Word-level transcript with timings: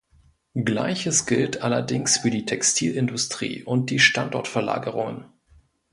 Gleiches 0.55 1.27
gilt 1.27 1.61
allerdings 1.61 2.17
für 2.17 2.31
die 2.31 2.45
Textilindustrie 2.45 3.63
und 3.63 3.91
die 3.91 3.99
Standortverlagerungen. 3.99 5.25